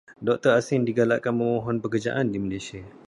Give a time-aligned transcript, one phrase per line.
[0.27, 2.81] Doktor asing digalakkan memohon pekerjaan di Malaysia.